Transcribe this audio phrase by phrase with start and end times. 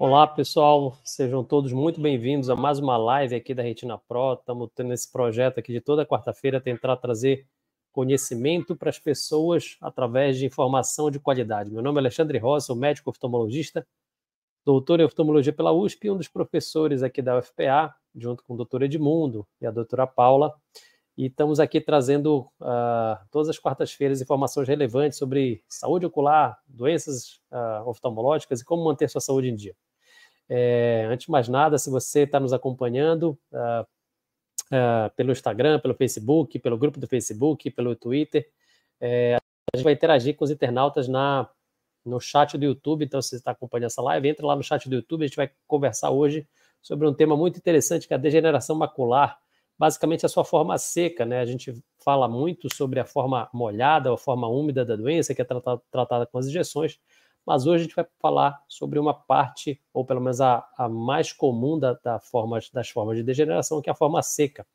[0.00, 4.34] Olá, pessoal, sejam todos muito bem-vindos a mais uma live aqui da Retina Pro.
[4.34, 7.48] Estamos tendo esse projeto aqui de toda quarta-feira tentar trazer
[7.90, 11.72] conhecimento para as pessoas através de informação de qualidade.
[11.72, 13.84] Meu nome é Alexandre Rosa, sou médico oftalmologista,
[14.64, 18.56] doutor em oftalmologia pela USP e um dos professores aqui da UFPA, junto com o
[18.56, 20.54] doutor Edmundo e a doutora Paula.
[21.16, 27.82] E estamos aqui trazendo uh, todas as quartas-feiras informações relevantes sobre saúde ocular, doenças uh,
[27.84, 29.74] oftalmológicas e como manter sua saúde em dia.
[30.48, 33.82] É, antes de mais nada, se você está nos acompanhando uh,
[34.72, 38.48] uh, pelo Instagram, pelo Facebook, pelo grupo do Facebook, pelo Twitter,
[39.00, 41.48] é, a gente vai interagir com os internautas na,
[42.04, 43.04] no chat do YouTube.
[43.04, 45.24] Então, se você está acompanhando essa live, entra lá no chat do YouTube.
[45.24, 46.48] A gente vai conversar hoje
[46.80, 49.38] sobre um tema muito interessante que é a degeneração macular.
[49.78, 51.40] Basicamente, a sua forma seca, né?
[51.40, 55.44] A gente fala muito sobre a forma molhada, a forma úmida da doença, que é
[55.44, 56.98] tratada, tratada com as injeções
[57.48, 61.32] mas hoje a gente vai falar sobre uma parte, ou pelo menos a, a mais
[61.32, 64.66] comum da, da forma, das formas de degeneração, que é a forma seca.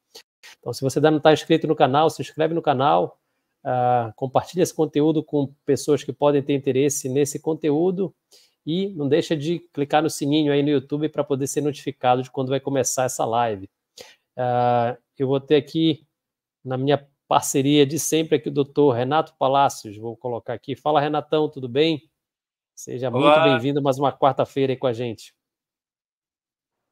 [0.57, 3.19] Então, se você ainda não está inscrito no canal, se inscreve no canal,
[3.63, 8.11] uh, compartilha esse conteúdo com pessoas que podem ter interesse nesse conteúdo
[8.65, 12.31] e não deixa de clicar no sininho aí no YouTube para poder ser notificado de
[12.31, 13.69] quando vai começar essa live.
[14.35, 16.07] Uh, eu vou ter aqui
[16.65, 20.75] na minha parceria de sempre aqui o doutor Renato Palácios, vou colocar aqui.
[20.75, 22.11] Fala, Renatão, tudo bem?
[22.75, 23.19] Seja Olá.
[23.19, 25.33] muito bem-vindo mais uma quarta-feira aí com a gente.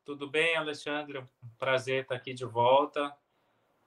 [0.05, 1.23] Tudo bem, Alexandre?
[1.57, 3.15] Prazer estar aqui de volta.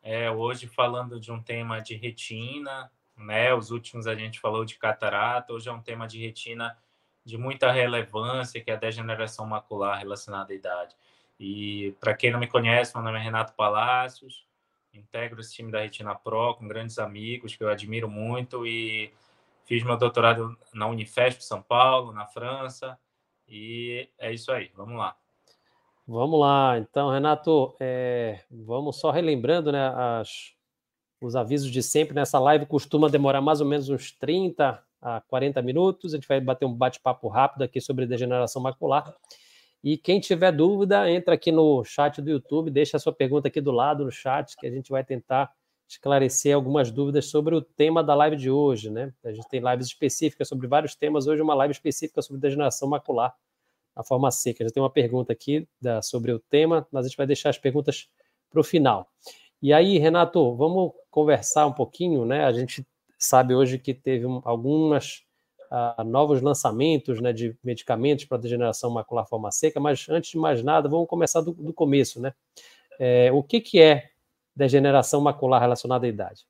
[0.02, 3.54] É, hoje falando de um tema de retina, né?
[3.54, 6.76] Os últimos a gente falou de catarata, hoje é um tema de retina
[7.24, 10.94] de muita relevância, que é a degeneração macular relacionada à idade.
[11.38, 14.46] E para quem não me conhece, meu nome é Renato Palácios,
[14.92, 19.12] integro esse time da Retina Pro com grandes amigos que eu admiro muito e
[19.64, 22.98] Fiz meu doutorado na Unifesp São Paulo, na França,
[23.48, 24.70] e é isso aí.
[24.74, 25.16] Vamos lá.
[26.06, 26.78] Vamos lá.
[26.78, 29.88] Então, Renato, é, vamos só relembrando né,
[30.20, 30.52] as,
[31.20, 32.14] os avisos de sempre.
[32.14, 36.12] Nessa live costuma demorar mais ou menos uns 30 a 40 minutos.
[36.12, 39.14] A gente vai bater um bate-papo rápido aqui sobre degeneração macular.
[39.82, 43.60] E quem tiver dúvida, entra aqui no chat do YouTube, deixa a sua pergunta aqui
[43.60, 45.52] do lado no chat, que a gente vai tentar
[45.88, 49.12] esclarecer algumas dúvidas sobre o tema da live de hoje, né?
[49.24, 53.34] A gente tem lives específicas sobre vários temas, hoje uma live específica sobre degeneração macular,
[53.94, 54.64] a forma seca.
[54.64, 57.58] Já tem uma pergunta aqui da, sobre o tema, mas a gente vai deixar as
[57.58, 58.08] perguntas
[58.50, 59.08] para o final.
[59.62, 62.44] E aí, Renato, vamos conversar um pouquinho, né?
[62.44, 62.86] A gente
[63.18, 65.22] sabe hoje que teve algumas
[65.70, 70.62] uh, novos lançamentos né, de medicamentos para degeneração macular forma seca, mas antes de mais
[70.62, 72.34] nada, vamos começar do, do começo, né?
[72.98, 74.10] É, o que, que é
[74.54, 76.46] degeneração macular relacionada à idade.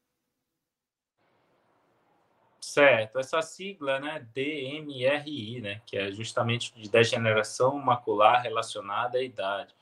[2.61, 9.75] Certo, essa sigla, né, DMRI, né, que é justamente de degeneração macular relacionada à idade.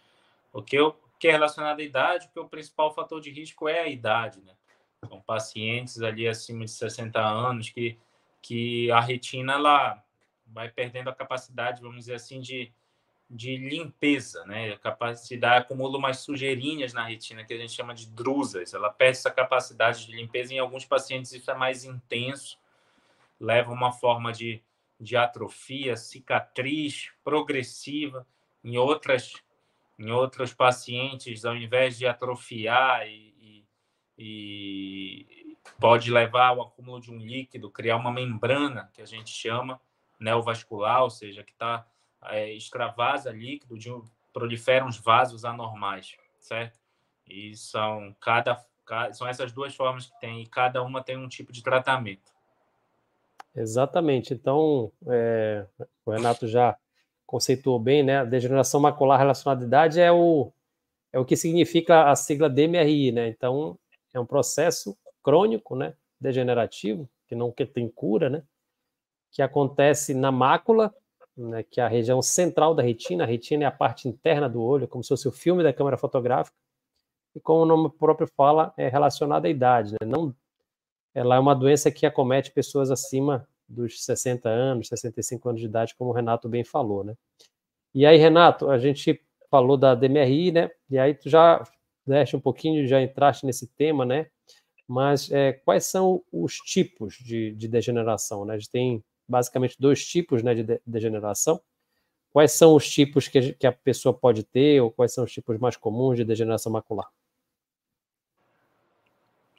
[0.52, 2.26] O que, o que é relacionado à idade?
[2.26, 4.52] Porque o principal fator de risco é a idade, né?
[5.08, 7.98] São pacientes ali acima de 60 anos que,
[8.40, 10.04] que a retina ela
[10.46, 12.72] vai perdendo a capacidade, vamos dizer assim, de,
[13.34, 14.74] de limpeza, né?
[14.74, 18.74] A capacidade acumula umas sujeirinhas na retina que a gente chama de drusas.
[18.74, 20.52] Ela perde essa capacidade de limpeza.
[20.52, 22.58] Em alguns pacientes isso é mais intenso,
[23.40, 24.62] leva uma forma de,
[25.00, 28.26] de atrofia, cicatriz progressiva.
[28.62, 29.32] Em outras,
[29.98, 33.64] em outros pacientes, ao invés de atrofiar e, e,
[34.18, 39.80] e pode levar ao acúmulo de um líquido, criar uma membrana que a gente chama
[40.20, 41.86] neovascular, ou seja, que está
[42.26, 43.90] é, extravasa líquido, de,
[44.32, 46.78] proliferam os vasos anormais, certo?
[47.26, 48.64] E são cada,
[49.12, 52.32] são essas duas formas que tem e cada uma tem um tipo de tratamento.
[53.54, 54.32] Exatamente.
[54.32, 55.66] Então, é,
[56.04, 56.76] o Renato já
[57.26, 58.18] conceituou bem, né?
[58.18, 60.52] A degeneração macular relacionada à idade é o,
[61.12, 63.28] é o que significa a sigla DMRI, né?
[63.28, 63.78] Então,
[64.12, 65.94] é um processo crônico, né?
[66.20, 68.42] Degenerativo, que não que tem cura, né?
[69.30, 70.94] Que acontece na mácula
[71.36, 73.24] né, que é a região central da retina.
[73.24, 75.96] A retina é a parte interna do olho, como se fosse o filme da câmera
[75.96, 76.56] fotográfica.
[77.34, 79.92] E como o nome próprio fala, é relacionada à idade.
[79.92, 80.06] Né?
[80.06, 80.34] Não,
[81.14, 85.94] ela é uma doença que acomete pessoas acima dos 60 anos, 65 anos de idade,
[85.94, 87.04] como o Renato bem falou.
[87.04, 87.14] Né?
[87.94, 89.20] E aí, Renato, a gente
[89.50, 90.70] falou da DMRI, né?
[90.88, 91.62] E aí tu já
[92.06, 94.26] deste um pouquinho, já entraste nesse tema, né?
[94.88, 98.44] Mas é, quais são os tipos de, de degeneração?
[98.44, 98.54] Né?
[98.54, 101.60] A gente tem basicamente dois tipos né, de degeneração.
[102.32, 105.32] Quais são os tipos que a, que a pessoa pode ter, ou quais são os
[105.32, 107.10] tipos mais comuns de degeneração macular?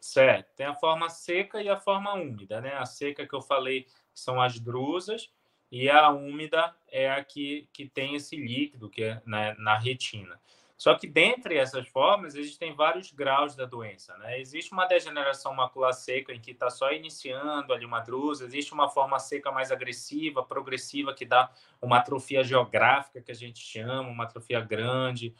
[0.01, 0.54] Certo.
[0.56, 2.74] Tem a forma seca e a forma úmida, né?
[2.74, 5.31] A seca que eu falei são as drusas,
[5.71, 10.39] e a úmida é a que, que tem esse líquido que é na, na retina.
[10.83, 14.38] Só que dentre essas formas existem vários graus da doença, né?
[14.38, 18.89] Existe uma degeneração macular seca em que está só iniciando ali uma drusa, existe uma
[18.89, 21.50] forma seca mais agressiva, progressiva que dá
[21.81, 25.33] uma atrofia geográfica que a gente chama, uma atrofia grande.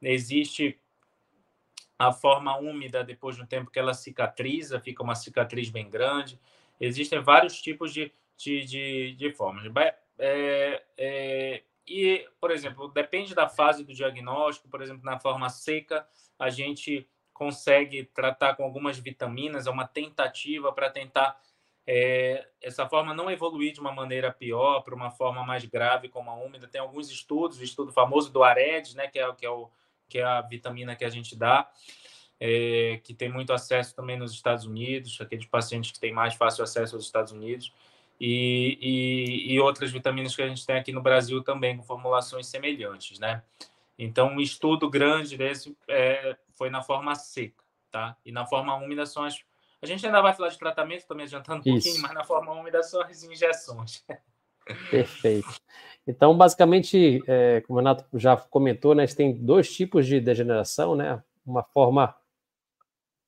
[0.00, 0.80] Existe
[1.98, 6.40] a forma úmida depois de um tempo que ela cicatriza, fica uma cicatriz bem grande.
[6.80, 9.70] Existem vários tipos de, de, de, de formas.
[10.18, 16.06] É, é, e, por exemplo, depende da fase do diagnóstico, por exemplo, na forma seca,
[16.38, 21.38] a gente consegue tratar com algumas vitaminas, é uma tentativa para tentar
[21.86, 26.30] é, essa forma não evoluir de uma maneira pior para uma forma mais grave como
[26.30, 26.66] a úmida.
[26.66, 29.70] Tem alguns estudos, o estudo famoso do AREDS, né, que é, que é, o,
[30.08, 31.70] que é a vitamina que a gente dá,
[32.40, 36.64] é, que tem muito acesso também nos Estados Unidos, aqueles pacientes que têm mais fácil
[36.64, 37.72] acesso aos Estados Unidos
[38.20, 42.46] e, e, e, outras vitaminas que a gente tem aqui no Brasil também, com formulações
[42.46, 43.42] semelhantes, né?
[43.98, 48.16] Então, um estudo grande desse é, foi na forma seca, tá?
[48.24, 49.38] E na forma úmida são as...
[49.82, 51.86] A gente ainda vai falar de tratamento, também adiantando um Isso.
[51.86, 54.04] pouquinho, mas na forma úmida são as injeções.
[54.90, 55.48] Perfeito.
[56.06, 60.20] Então, basicamente, é, como o Renato já comentou, né, a gente tem dois tipos de
[60.20, 61.22] degeneração, né?
[61.44, 62.14] Uma forma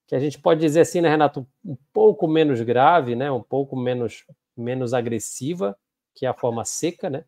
[0.06, 3.30] que a gente pode dizer assim, né, Renato, um pouco menos grave, né?
[3.30, 4.24] Um pouco menos
[4.60, 5.76] menos agressiva,
[6.14, 7.24] que é a forma seca, né?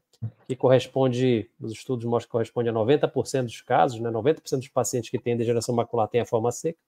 [0.46, 4.10] Que corresponde, os estudos mostram que corresponde a 90% dos casos, né?
[4.10, 6.78] 90% dos pacientes que têm degeneração macular têm a forma seca.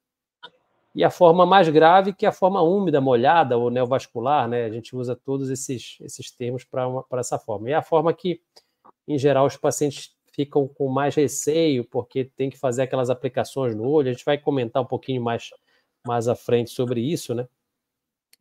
[0.95, 4.65] E a forma mais grave, que é a forma úmida, molhada ou neovascular, né?
[4.65, 7.71] A gente usa todos esses, esses termos para essa forma.
[7.71, 8.43] E é a forma que,
[9.09, 13.89] em geral, os pacientes ficam com mais receio, porque tem que fazer aquelas aplicações no
[13.89, 14.11] olho.
[14.11, 15.51] A gente vai comentar um pouquinho mais,
[16.07, 17.47] mais à frente sobre isso, né?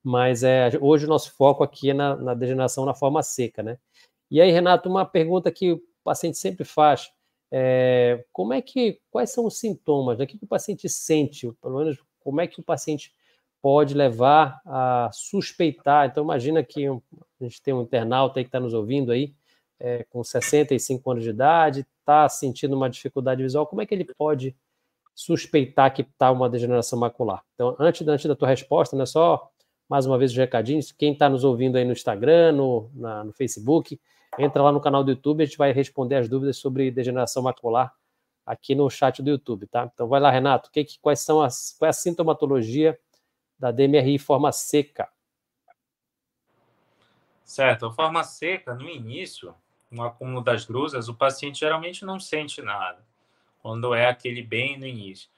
[0.03, 3.77] Mas é, hoje o nosso foco aqui é na, na, degeneração na forma seca, né?
[4.29, 7.11] E aí, Renato, uma pergunta que o paciente sempre faz,
[7.51, 10.23] é, como é que, quais são os sintomas, né?
[10.23, 13.13] o que, o paciente sente, pelo menos como é que o paciente
[13.61, 17.01] pode levar a suspeitar, então imagina que um,
[17.39, 19.35] a gente tem um internauta aí que está nos ouvindo aí,
[19.79, 24.05] é, com 65 anos de idade, está sentindo uma dificuldade visual, como é que ele
[24.17, 24.55] pode
[25.13, 27.43] suspeitar que está uma degeneração macular?
[27.53, 29.50] Então, antes, antes da tua resposta, né, só
[29.91, 30.89] mais uma vez os recadinhos.
[30.93, 33.99] Quem está nos ouvindo aí no Instagram, no, na, no Facebook,
[34.39, 37.93] entra lá no canal do YouTube, a gente vai responder as dúvidas sobre degeneração macular
[38.45, 39.91] aqui no chat do YouTube, tá?
[39.93, 42.97] Então vai lá, Renato, que, que, quais são as, qual é a sintomatologia
[43.59, 45.09] da DMRI forma seca?
[47.43, 49.53] Certo, a forma seca, no início,
[49.91, 53.05] no acúmulo das drusas, o paciente geralmente não sente nada,
[53.61, 55.29] quando é aquele bem no início.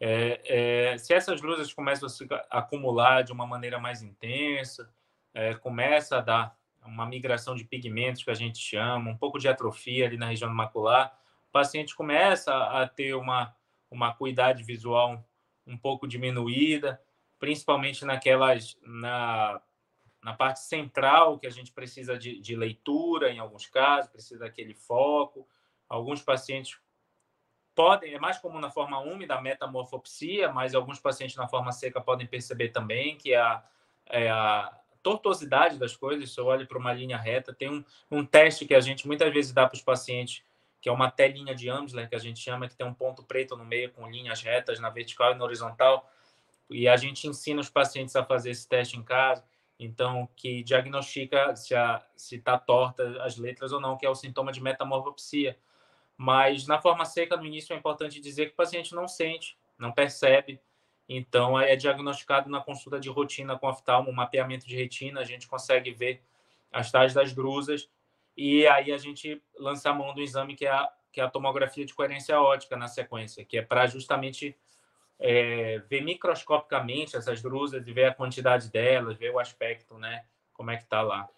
[0.00, 4.90] É, é, se essas luzes começam a se acumular de uma maneira mais intensa,
[5.34, 9.46] é, começa a dar uma migração de pigmentos que a gente chama, um pouco de
[9.46, 11.14] atrofia ali na região macular,
[11.48, 13.54] o paciente começa a ter uma,
[13.90, 15.22] uma acuidade visual
[15.66, 17.00] um pouco diminuída,
[17.38, 19.60] principalmente naquelas na,
[20.22, 24.74] na parte central que a gente precisa de, de leitura em alguns casos, precisa daquele
[24.74, 25.46] foco.
[25.88, 26.78] Alguns pacientes
[27.80, 31.98] podem, é mais comum na forma úmida, a metamorfopsia, mas alguns pacientes na forma seca
[31.98, 33.64] podem perceber também que a,
[34.04, 34.70] é a
[35.02, 38.74] tortuosidade das coisas, se eu olho para uma linha reta, tem um, um teste que
[38.74, 40.42] a gente muitas vezes dá para os pacientes,
[40.78, 43.56] que é uma telinha de Amsler, que a gente chama, que tem um ponto preto
[43.56, 46.06] no meio com linhas retas na vertical e na horizontal,
[46.68, 49.42] e a gente ensina os pacientes a fazer esse teste em casa,
[49.78, 54.62] então, que diagnostica se está torta as letras ou não, que é o sintoma de
[54.62, 55.56] metamorfopsia.
[56.22, 59.90] Mas na forma seca, no início, é importante dizer que o paciente não sente, não
[59.90, 60.60] percebe.
[61.08, 65.92] Então, é diagnosticado na consulta de rotina com oftalmo, mapeamento de retina, a gente consegue
[65.92, 66.22] ver
[66.70, 67.88] as tais das drusas.
[68.36, 71.30] E aí a gente lança a mão do exame que é a, que é a
[71.30, 74.54] tomografia de coerência ótica na sequência, que é para justamente
[75.18, 80.26] é, ver microscopicamente essas drusas e ver a quantidade delas, ver o aspecto, né?
[80.52, 81.30] Como é que está lá.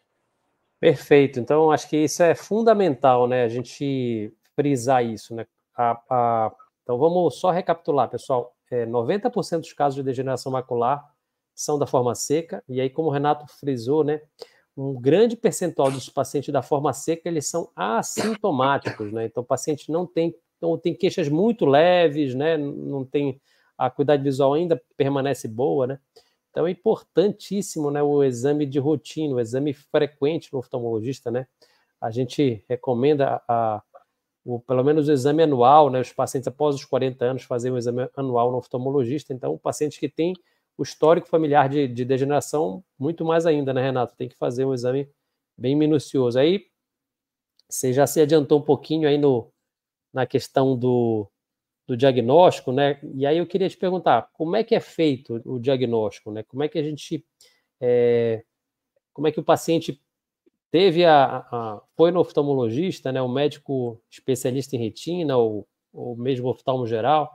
[0.81, 1.39] Perfeito.
[1.39, 3.45] Então, acho que isso é fundamental, né?
[3.45, 5.47] A gente frisar isso, né?
[5.77, 8.55] A, a, então vamos só recapitular, pessoal.
[8.71, 11.07] É, 90% dos casos de degeneração macular
[11.55, 14.21] são da forma seca, e aí, como o Renato frisou, né?
[14.75, 19.27] Um grande percentual dos pacientes da forma seca eles são assintomáticos, né?
[19.27, 22.57] Então, o paciente não tem, então, tem queixas muito leves, né?
[22.57, 23.41] Não tem
[23.77, 25.99] a cuidado visual ainda permanece boa, né?
[26.51, 31.47] Então é importantíssimo, né, o exame de rotina, o exame frequente no oftalmologista, né?
[32.01, 33.83] A gente recomenda a,
[34.45, 37.79] o, pelo menos o exame anual, né, os pacientes após os 40 anos fazem um
[37.79, 40.35] exame anual no oftalmologista, então pacientes que têm
[40.77, 44.17] o histórico familiar de, de, degeneração, muito mais ainda, né, Renato?
[44.17, 45.09] Tem que fazer um exame
[45.57, 46.39] bem minucioso.
[46.39, 46.67] Aí,
[47.69, 49.53] você já se adiantou um pouquinho aí no,
[50.13, 51.31] na questão do,
[51.87, 52.99] do diagnóstico, né?
[53.15, 56.43] E aí eu queria te perguntar, como é que é feito o diagnóstico, né?
[56.43, 57.25] Como é que a gente,
[57.81, 58.45] é,
[59.13, 60.03] como é que o paciente
[60.73, 63.21] teve a, a, foi no oftalmologista, né?
[63.21, 65.69] O médico especialista em retina ou,
[66.17, 67.31] mesmo oftalmo geral,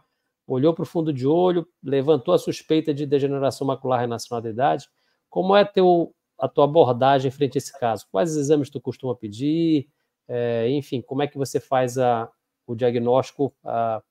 [0.48, 4.90] olhou para o fundo de olho, levantou a suspeita de degeneração macular renascenal da idade.
[5.30, 8.08] Como é teu, a tua abordagem frente a esse caso?
[8.12, 9.88] Quais exames tu costuma pedir?
[10.28, 12.28] É, enfim, como é que você faz a,
[12.66, 14.02] o diagnóstico a,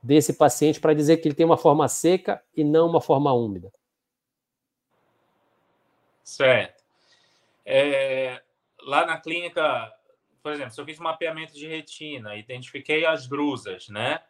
[0.00, 3.72] desse paciente para dizer que ele tem uma forma seca e não uma forma úmida?
[6.22, 6.84] Certo.
[7.64, 8.40] É,
[8.82, 9.92] lá na clínica,
[10.42, 14.20] por exemplo, se eu fiz mapeamento de retina, identifiquei as drusas, né?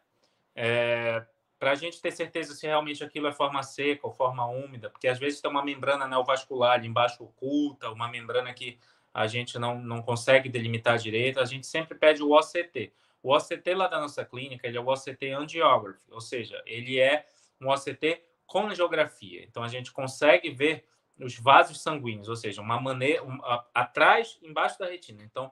[0.54, 1.24] É,
[1.58, 5.06] para a gente ter certeza se realmente aquilo é forma seca ou forma úmida, porque
[5.06, 8.78] às vezes tem uma membrana neovascular embaixo oculta, uma membrana que
[9.12, 12.92] a gente não, não consegue delimitar direito, a gente sempre pede o OCT.
[13.22, 17.26] O OCT lá da nossa clínica, ele é o OCT angiography, ou seja, ele é
[17.60, 19.44] um OCT com geografia.
[19.44, 20.84] Então, a gente consegue ver
[21.22, 25.22] os vasos sanguíneos, ou seja, uma maneira um, a, atrás, embaixo da retina.
[25.22, 25.50] Então,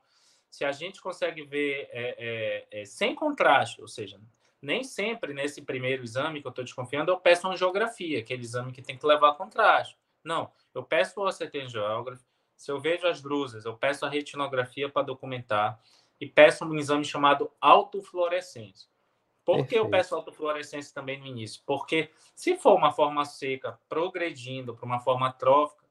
[0.51, 4.21] se a gente consegue ver é, é, é, sem contraste, ou seja,
[4.61, 8.73] nem sempre nesse primeiro exame que eu estou desconfiando, eu peço uma geografia, aquele exame
[8.73, 9.97] que tem que levar contraste.
[10.25, 12.25] Não, eu peço o OCT angiography,
[12.57, 15.81] se eu vejo as drusas, eu peço a retinografia para documentar
[16.21, 18.89] e peço um exame chamado autofluorescência.
[19.49, 21.63] Por que eu peço autofluorescência também no início?
[21.65, 25.87] Porque se for uma forma seca progredindo para uma forma trófica,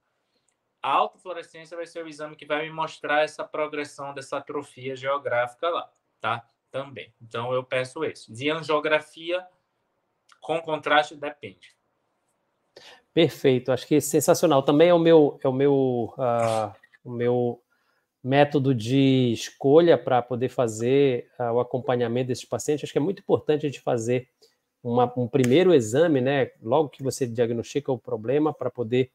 [0.79, 5.69] a autofluorescência vai ser o exame que vai me mostrar essa progressão dessa atrofia geográfica
[5.69, 6.47] lá, tá?
[6.69, 7.11] Também.
[7.19, 8.31] Então eu peço esse.
[8.31, 9.43] De angiografia
[10.39, 11.75] com contraste depende.
[13.11, 14.61] Perfeito, acho que é sensacional.
[14.61, 16.71] Também é o meu, é o meu, uh,
[17.03, 17.63] o meu
[18.23, 22.83] método de escolha para poder fazer uh, o acompanhamento desses pacientes.
[22.83, 24.27] Acho que é muito importante a gente fazer
[24.83, 26.51] uma, um primeiro exame, né?
[26.61, 29.11] Logo que você diagnostica o problema, para poder,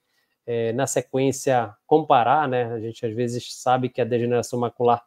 [0.46, 2.64] é, na sequência, comparar, né?
[2.72, 5.02] A gente às vezes sabe que a degeneração macular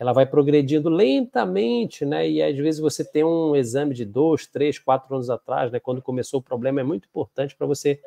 [0.00, 2.28] ela vai progredindo lentamente, né?
[2.28, 5.78] E às vezes você tem um exame de dois, três, quatro anos atrás, né?
[5.78, 8.00] Quando começou o problema, é muito importante para você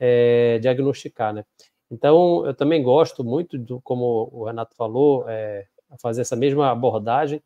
[0.00, 1.44] é, diagnosticar, né?
[1.94, 5.64] Então, eu também gosto muito, do, como o Renato falou, é,
[6.00, 7.40] fazer essa mesma abordagem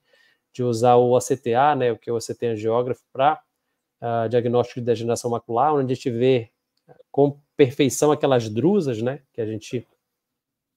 [0.54, 3.38] de usar o ACTA, né, o que é o ACT angiógrafo, para uh,
[4.00, 6.50] ah, diagnóstico de degeneração macular, onde a gente vê
[7.12, 9.86] com perfeição aquelas drusas, né, que a gente,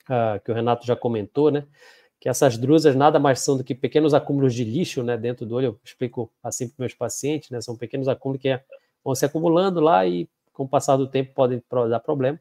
[0.10, 1.66] uh, que o Renato já comentou, né,
[2.20, 5.56] que essas drusas nada mais são do que pequenos acúmulos de lixo, né, dentro do
[5.56, 8.60] olho, eu explico assim para meus pacientes, né, são pequenos acúmulos que
[9.02, 12.38] vão se acumulando lá e com o passar do tempo podem dar problema.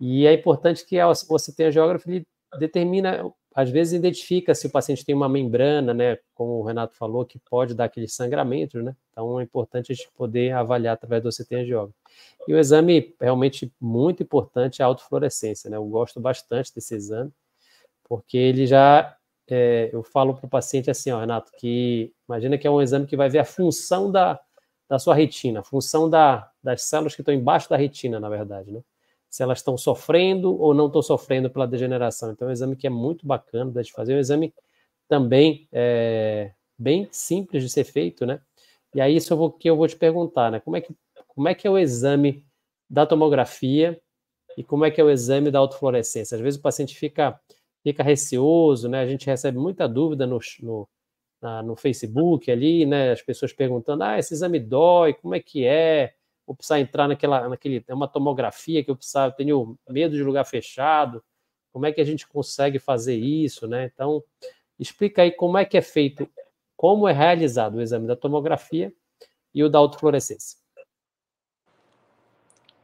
[0.00, 0.96] E é importante que
[1.28, 2.26] você tenha geógrafo, ele
[2.58, 7.24] determina, às vezes identifica se o paciente tem uma membrana, né, como o Renato falou,
[7.24, 8.94] que pode dar aqueles sangramentos, né?
[9.10, 11.94] Então é importante a gente poder avaliar através do CT angiógrafo.
[12.46, 15.76] E o exame realmente muito importante é a autofluorescência, né?
[15.76, 17.32] Eu gosto bastante desse exame,
[18.04, 19.16] porque ele já
[19.48, 23.06] é, eu falo para o paciente assim, ó, Renato, que imagina que é um exame
[23.06, 24.40] que vai ver a função da,
[24.88, 28.72] da sua retina, a função da, das células que estão embaixo da retina, na verdade,
[28.72, 28.80] né?
[29.36, 32.32] Se elas estão sofrendo ou não estão sofrendo pela degeneração.
[32.32, 34.54] Então, é um exame que é muito bacana de fazer, é um exame
[35.06, 38.40] também é, bem simples de ser feito, né?
[38.94, 40.58] E aí, isso eu vou, que eu vou te perguntar, né?
[40.60, 40.94] Como é, que,
[41.28, 42.46] como é que é o exame
[42.88, 44.00] da tomografia
[44.56, 46.34] e como é que é o exame da autofluorescência?
[46.34, 47.38] Às vezes o paciente fica,
[47.82, 49.00] fica receoso, né?
[49.00, 50.88] A gente recebe muita dúvida no, no
[51.42, 53.12] na, no Facebook ali, né?
[53.12, 56.14] As pessoas perguntando: ah, esse exame dói, como é que é?
[56.46, 60.44] Vou precisar entrar naquela, naquele, é uma tomografia que eu precisava, tenho medo de lugar
[60.44, 61.22] fechado.
[61.72, 63.90] Como é que a gente consegue fazer isso, né?
[63.92, 64.22] Então,
[64.78, 66.28] explica aí como é que é feito,
[66.76, 68.92] como é realizado o exame da tomografia
[69.52, 70.58] e o da autofluorescência.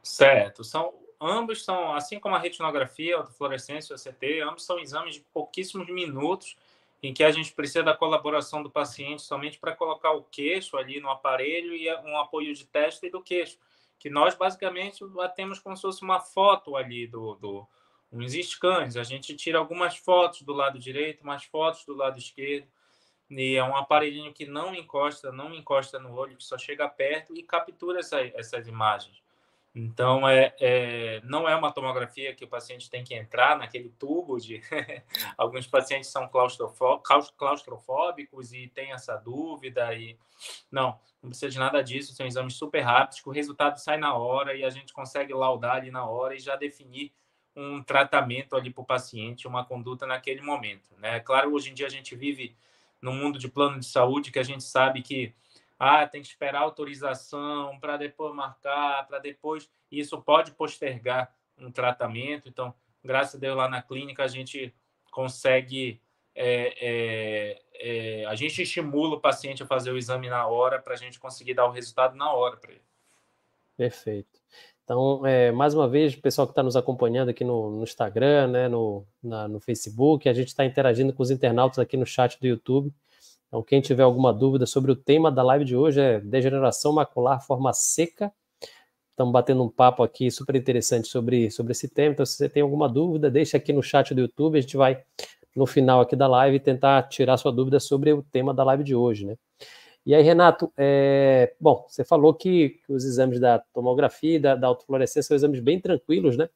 [0.01, 5.15] Certo, são ambos são, assim como a retinografia, a autofluorescência o CT, ambos são exames
[5.15, 6.57] de pouquíssimos minutos
[7.03, 11.01] em que a gente precisa da colaboração do paciente somente para colocar o queixo ali
[11.01, 13.57] no aparelho e um apoio de testa e do queixo,
[13.99, 15.03] que nós basicamente
[15.35, 17.67] temos como se fosse uma foto ali do, do
[18.09, 18.95] uns scans.
[18.95, 22.67] A gente tira algumas fotos do lado direito, mais fotos do lado esquerdo,
[23.29, 27.35] e é um aparelhinho que não encosta, não encosta no olho, que só chega perto
[27.35, 29.22] e captura essa, essas imagens.
[29.75, 34.37] Então, é, é, não é uma tomografia que o paciente tem que entrar naquele tubo
[34.37, 34.61] de.
[35.35, 36.29] Alguns pacientes são
[37.35, 39.91] claustrofóbicos e têm essa dúvida.
[39.95, 40.15] e
[40.71, 42.13] Não, não precisa de nada disso.
[42.13, 45.77] São exames super rápidos, que o resultado sai na hora e a gente consegue laudar
[45.77, 47.11] ali na hora e já definir
[47.55, 50.95] um tratamento ali para o paciente, uma conduta naquele momento.
[50.97, 51.19] Né?
[51.19, 52.55] Claro, hoje em dia a gente vive
[53.01, 55.33] num mundo de plano de saúde que a gente sabe que
[55.83, 59.69] ah, tem que esperar autorização para depois marcar, para depois.
[59.91, 62.47] Isso pode postergar um tratamento.
[62.47, 62.73] Então,
[63.03, 64.73] graças a Deus, lá na clínica a gente
[65.11, 66.01] consegue.
[66.35, 70.93] É, é, é, a gente estimula o paciente a fazer o exame na hora para
[70.93, 72.81] a gente conseguir dar o resultado na hora para ele.
[73.75, 74.41] Perfeito.
[74.83, 78.47] Então, é, mais uma vez, o pessoal que está nos acompanhando aqui no, no Instagram,
[78.47, 82.39] né, no, na, no Facebook, a gente está interagindo com os internautas aqui no chat
[82.39, 82.93] do YouTube.
[83.53, 87.39] Então, quem tiver alguma dúvida sobre o tema da live de hoje é degeneração macular,
[87.39, 88.33] forma seca.
[89.11, 92.13] Estamos batendo um papo aqui super interessante sobre, sobre esse tema.
[92.13, 94.57] Então, se você tem alguma dúvida, deixa aqui no chat do YouTube.
[94.57, 95.03] A gente vai,
[95.55, 98.95] no final aqui da live, tentar tirar sua dúvida sobre o tema da live de
[98.95, 99.37] hoje, né?
[100.03, 104.65] E aí, Renato, é, bom, você falou que, os exames da tomografia e da, da
[104.65, 106.49] autofluorescência são exames bem tranquilos, né?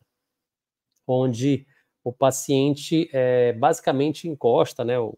[1.05, 1.67] Onde
[2.03, 5.15] o paciente é, basicamente encosta né, o,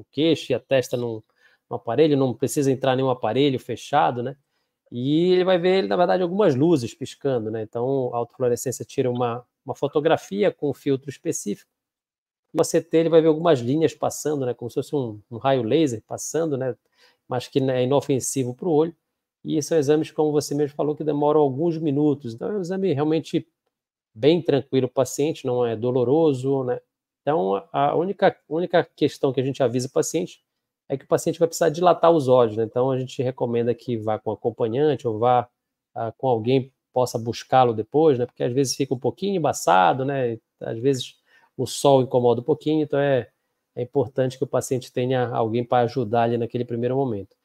[0.00, 1.22] o, queixo e a testa num,
[1.70, 4.36] num, aparelho, não precisa entrar nenhum aparelho fechado, né?
[4.90, 7.62] E ele vai ver, na verdade, algumas luzes piscando, né?
[7.62, 11.70] Então, a autofluorescência tira uma, uma fotografia com um filtro específico.
[12.52, 14.54] No CT, ele vai ver algumas linhas passando, né?
[14.54, 16.74] Como se fosse um, um raio laser passando, né?
[17.28, 18.96] mas que é inofensivo para o olho.
[19.44, 22.34] E são exames, como você mesmo falou, que demoram alguns minutos.
[22.34, 23.46] Então, é um exame realmente
[24.14, 26.80] bem tranquilo o paciente, não é doloroso, né?
[27.28, 30.40] Então, a única, única questão que a gente avisa o paciente
[30.88, 32.64] é que o paciente vai precisar dilatar os olhos, né?
[32.64, 35.46] Então, a gente recomenda que vá com acompanhante ou vá
[35.94, 38.24] ah, com alguém possa buscá-lo depois, né?
[38.24, 40.38] Porque às vezes fica um pouquinho embaçado, né?
[40.58, 41.16] Às vezes
[41.54, 43.28] o sol incomoda um pouquinho, então é
[43.76, 47.36] é importante que o paciente tenha alguém para ajudar ali naquele primeiro momento.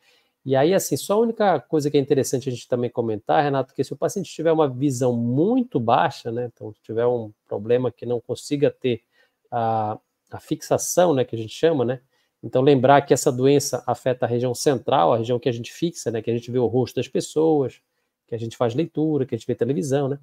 [0.46, 3.74] E aí, assim, só a única coisa que é interessante a gente também comentar, Renato,
[3.74, 8.06] que se o paciente tiver uma visão muito baixa, né, então tiver um problema que
[8.06, 9.04] não consiga ter
[9.54, 10.00] a,
[10.32, 12.02] a fixação, né, que a gente chama, né,
[12.42, 16.10] então lembrar que essa doença afeta a região central, a região que a gente fixa,
[16.10, 17.80] né, que a gente vê o rosto das pessoas,
[18.28, 20.20] que a gente faz leitura, que a gente vê televisão, né,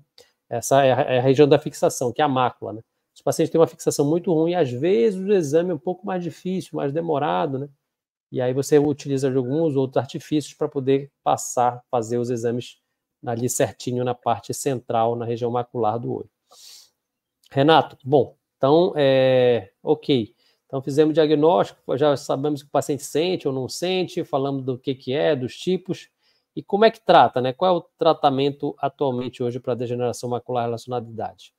[0.49, 2.83] essa é a, é a região da fixação, que é a mácula, né.
[3.15, 6.23] Os pacientes têm uma fixação muito ruim, às vezes o exame é um pouco mais
[6.23, 7.69] difícil, mais demorado, né?
[8.33, 12.79] E aí você utiliza alguns outros artifícios para poder passar, fazer os exames
[13.27, 16.31] ali certinho na parte central, na região macular do olho.
[17.51, 20.35] Renato, bom, então, é, ok.
[20.67, 24.79] Então, fizemos diagnóstico, já sabemos o que o paciente sente ou não sente, falamos do
[24.79, 26.11] que, que é, dos tipos.
[26.55, 27.55] E como é que trata, né?
[27.55, 31.55] Qual é o tratamento atualmente hoje para degeneração macular relacionada à idade?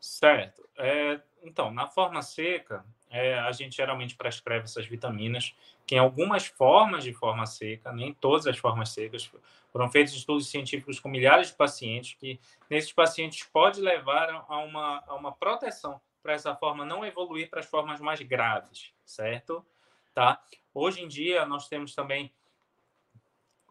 [0.00, 0.66] Certo.
[0.78, 5.54] É, então, na forma seca, é, a gente geralmente prescreve essas vitaminas,
[5.86, 9.30] que em algumas formas de forma seca, nem todas as formas secas,
[9.70, 15.04] foram feitos estudos científicos com milhares de pacientes, que nesses pacientes pode levar a uma,
[15.06, 19.64] a uma proteção para essa forma não evoluir para as formas mais graves, certo?
[20.12, 20.42] Tá?
[20.74, 22.32] Hoje em dia, nós temos também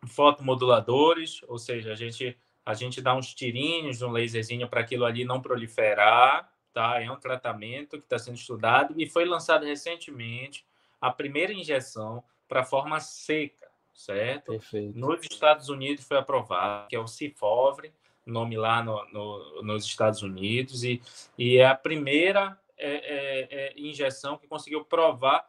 [0.07, 5.25] fotomoduladores, ou seja, a gente a gente dá uns tirinhos, um laserzinho para aquilo ali
[5.25, 7.01] não proliferar, tá?
[7.01, 10.65] É um tratamento que está sendo estudado e foi lançado recentemente
[10.99, 14.51] a primeira injeção para forma seca, certo?
[14.51, 14.97] Perfeito.
[14.97, 17.93] Nos Estados Unidos foi aprovado, que é o Cifovre,
[18.25, 21.01] nome lá no, no, nos Estados Unidos, e,
[21.37, 25.47] e é a primeira é, é, é, injeção que conseguiu provar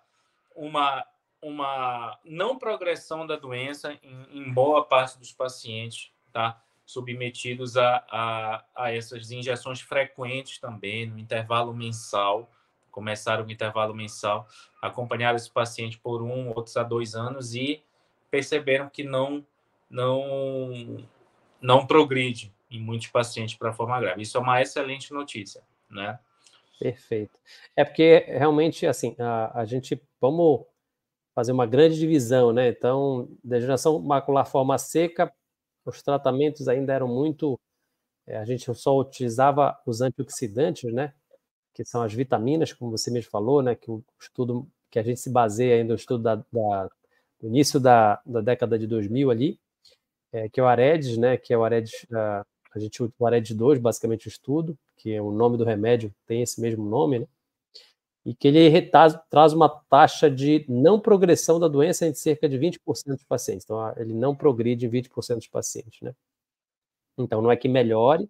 [0.55, 1.07] uma,
[1.41, 6.63] uma não progressão da doença em, em boa parte dos pacientes, tá?
[6.87, 12.51] Submetidos a, a, a essas injeções frequentes também, no intervalo mensal.
[12.90, 14.47] Começaram o intervalo mensal,
[14.81, 17.83] acompanharam esse paciente por um, outros a dois anos e
[18.31, 19.44] perceberam que não,
[19.90, 21.05] não,
[21.61, 24.23] não progride em muitos pacientes para forma grave.
[24.23, 26.18] Isso é uma excelente notícia, né?
[26.79, 27.37] Perfeito.
[27.75, 30.64] É porque realmente, assim, a, a gente, vamos
[31.35, 32.68] fazer uma grande divisão, né?
[32.68, 35.33] Então, degeneração macular forma seca
[35.85, 37.59] os tratamentos ainda eram muito.
[38.27, 41.12] É, a gente só utilizava os antioxidantes, né?
[41.75, 43.75] Que são as vitaminas, como você mesmo falou, né?
[43.75, 46.88] Que o estudo que a gente se baseia ainda no estudo da, da,
[47.40, 49.59] do início da, da década de 2000 ali,
[50.33, 51.37] é, que é o AREDS, né?
[51.37, 55.20] Que é o AREDS, a, a gente o AREDS 2, basicamente o estudo, que é
[55.20, 57.27] o nome do remédio, tem esse mesmo nome, né?
[58.25, 62.79] E que ele traz, uma taxa de não progressão da doença em cerca de 20%
[63.07, 63.65] dos pacientes.
[63.65, 66.15] Então, ele não progride em 20% dos pacientes, né?
[67.19, 68.29] Então, não é que melhore,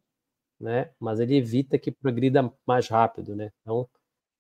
[0.61, 0.91] né?
[0.99, 3.53] Mas ele evita que progrida mais rápido, né?
[3.63, 3.89] Então,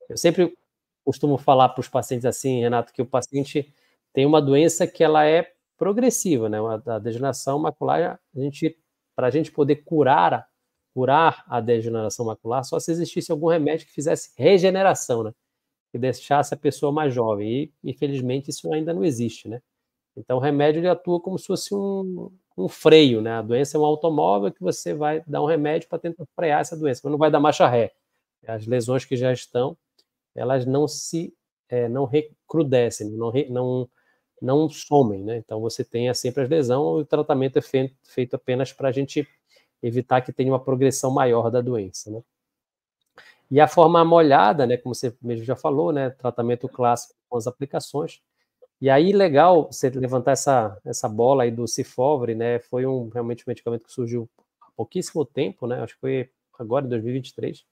[0.09, 0.57] eu sempre
[1.05, 3.73] costumo falar para os pacientes assim, Renato, que o paciente
[4.12, 6.59] tem uma doença que ela é progressiva, né?
[6.87, 8.77] A degeneração macular, a gente,
[9.14, 10.49] para a gente poder curar
[10.95, 15.33] curar a degeneração macular só se existisse algum remédio que fizesse regeneração, né?
[15.94, 17.72] Que deixasse a pessoa mais jovem.
[17.85, 19.62] E, infelizmente, isso ainda não existe, né?
[20.16, 23.35] Então, o remédio ele atua como se fosse um, um freio, né?
[23.35, 26.76] A doença é um automóvel que você vai dar um remédio para tentar frear essa
[26.76, 27.92] doença, mas não vai dar marcha ré.
[28.44, 29.76] As lesões que já estão,
[30.35, 31.33] elas não se
[31.68, 33.88] é, não recrudescem, não, não,
[34.42, 35.37] não somem, né?
[35.37, 39.28] Então você tem sempre as lesões, o tratamento é feito, feito apenas para a gente
[39.80, 42.20] evitar que tenha uma progressão maior da doença, né?
[43.50, 47.46] E a forma molhada, né, como você mesmo já falou, né, tratamento clássico com as
[47.46, 48.20] aplicações,
[48.85, 52.59] e aí, legal você levantar essa, essa bola aí do Cifovre, né?
[52.59, 54.28] Foi um, realmente um medicamento que surgiu
[54.61, 55.80] há pouquíssimo tempo, né?
[55.83, 57.64] Acho que foi agora, em 2023.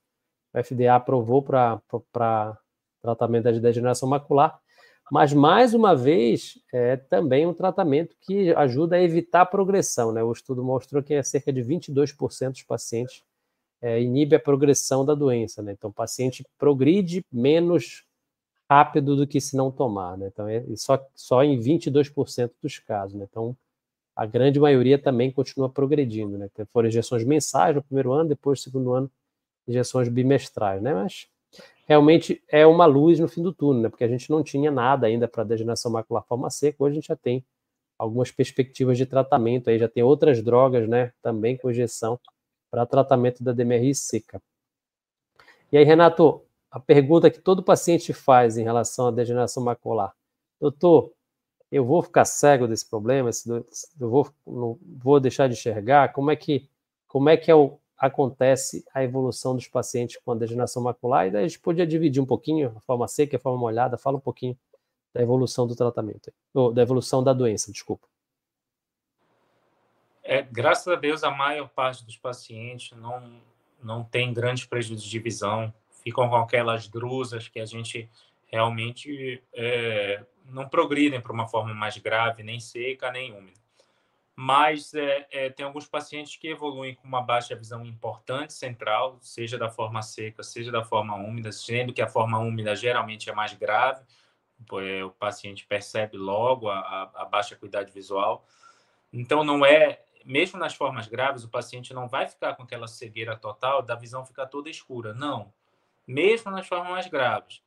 [0.54, 2.58] O FDA aprovou para
[3.02, 4.58] tratamento da degeneração macular.
[5.10, 10.22] Mas, mais uma vez, é também um tratamento que ajuda a evitar a progressão, né?
[10.22, 13.22] O estudo mostrou que é cerca de 22% dos pacientes
[13.82, 15.72] é, inibe a progressão da doença, né?
[15.72, 18.04] Então, o paciente progride menos
[18.70, 20.28] rápido do que se não tomar, né?
[20.32, 23.26] Então, é só, só em 22% dos casos, né?
[23.28, 23.56] Então,
[24.14, 26.48] a grande maioria também continua progredindo, né?
[26.52, 29.10] Então, foram injeções mensais no primeiro ano, depois, no segundo ano,
[29.66, 30.94] injeções bimestrais, né?
[30.94, 31.26] Mas
[31.86, 33.88] realmente é uma luz no fim do túnel, né?
[33.88, 37.08] Porque a gente não tinha nada ainda para degeneração macular forma seca, hoje a gente
[37.08, 37.44] já tem
[37.98, 41.12] algumas perspectivas de tratamento aí, já tem outras drogas, né?
[41.20, 42.18] Também com injeção
[42.72, 44.40] para tratamento da DMRI seca.
[45.70, 50.14] E aí, Renato, a pergunta que todo paciente faz em relação à degeneração macular.
[50.58, 51.12] Doutor,
[51.70, 53.28] eu vou ficar cego desse problema?
[53.46, 56.14] Eu vou, não vou deixar de enxergar?
[56.14, 56.66] Como é que,
[57.06, 61.26] como é, que é o, acontece a evolução dos pacientes com a degeneração macular?
[61.26, 64.16] E daí a gente podia dividir um pouquinho, a forma seca a forma molhada, fala
[64.16, 64.56] um pouquinho
[65.12, 68.08] da evolução do tratamento, ou da evolução da doença, desculpa.
[70.22, 73.40] É, graças a Deus, a maior parte dos pacientes não,
[73.82, 78.08] não tem grandes prejuízos de visão, ficam com aquelas drusas que a gente
[78.46, 83.60] realmente é, não progridem para uma forma mais grave, nem seca, nem úmida.
[84.34, 89.58] Mas é, é, tem alguns pacientes que evoluem com uma baixa visão importante central, seja
[89.58, 93.52] da forma seca, seja da forma úmida, sendo que a forma úmida geralmente é mais
[93.52, 94.04] grave,
[95.04, 98.46] o paciente percebe logo a, a, a baixa acuidade visual.
[99.12, 103.36] Então, não é mesmo nas formas graves, o paciente não vai ficar com aquela cegueira
[103.36, 105.12] total, da visão ficar toda escura.
[105.14, 105.52] Não
[106.06, 107.62] mesmo nas formas mais graves.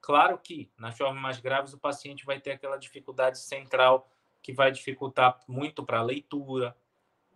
[0.00, 4.08] Claro que nas formas mais graves o paciente vai ter aquela dificuldade central
[4.42, 6.76] que vai dificultar muito para a leitura,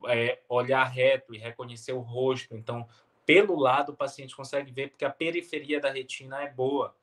[0.06, 2.56] é, olhar reto e reconhecer o rosto.
[2.56, 2.86] Então,
[3.26, 6.94] pelo lado, o paciente consegue ver porque a periferia da retina é boa.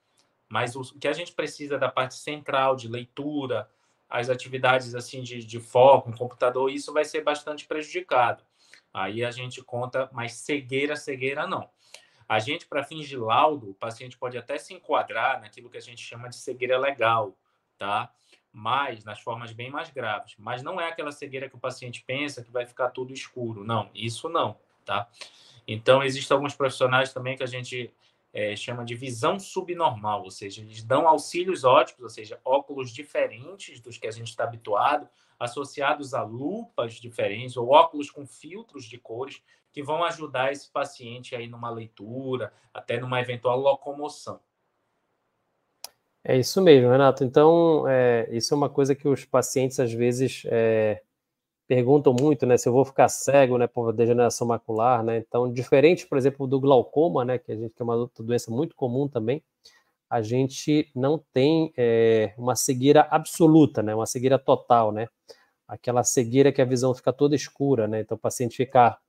[0.47, 3.69] Mas o que a gente precisa da parte central de leitura,
[4.09, 8.43] as atividades assim de, de foco, um computador, isso vai ser bastante prejudicado.
[8.93, 11.69] Aí a gente conta, mas cegueira, cegueira não.
[12.27, 15.81] A gente, para fins de laudo, o paciente pode até se enquadrar naquilo que a
[15.81, 17.37] gente chama de cegueira legal,
[17.77, 18.11] tá?
[18.51, 20.35] Mas nas formas bem mais graves.
[20.37, 23.63] Mas não é aquela cegueira que o paciente pensa que vai ficar tudo escuro.
[23.63, 25.07] Não, isso não, tá?
[25.65, 27.93] Então, existem alguns profissionais também que a gente
[28.37, 33.79] é, chama de visão subnormal, ou seja, eles dão auxílios óticos, ou seja, óculos diferentes
[33.79, 38.99] dos que a gente está habituado, associados a lupas diferentes ou óculos com filtros de
[38.99, 44.39] cores que vão ajudar esse paciente aí numa leitura, até numa eventual locomoção.
[46.23, 47.23] É isso mesmo, Renato.
[47.23, 51.01] Então, é, isso é uma coisa que os pacientes às vezes é,
[51.67, 52.57] perguntam muito, né?
[52.57, 55.17] Se eu vou ficar cego, né, por degeneração macular, né?
[55.17, 58.75] Então, diferente, por exemplo, do glaucoma, né, que a gente tem uma outra doença muito
[58.75, 59.43] comum também,
[60.09, 63.93] a gente não tem é, uma cegueira absoluta, né?
[63.93, 65.07] Uma cegueira total, né?
[65.67, 68.01] Aquela cegueira que a visão fica toda escura, né?
[68.01, 68.99] Então, o paciente ficar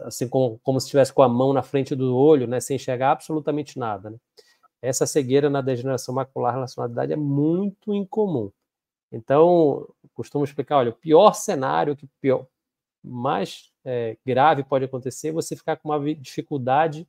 [0.00, 3.12] assim como, como se estivesse com a mão na frente do olho, né, sem enxergar
[3.12, 4.10] absolutamente nada.
[4.10, 4.16] Né?
[4.80, 8.50] Essa cegueira na degeneração macular relacionada à idade é muito incomum.
[9.12, 12.46] Então, costumo explicar, olha, o pior cenário, que pior,
[13.04, 17.08] mais é, grave pode acontecer, é você ficar com uma dificuldade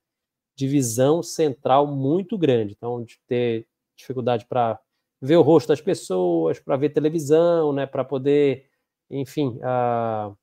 [0.55, 2.73] de visão central muito grande.
[2.77, 4.79] Então, de ter dificuldade para
[5.21, 8.67] ver o rosto das pessoas, para ver televisão, né, para poder,
[9.09, 10.35] enfim, uh,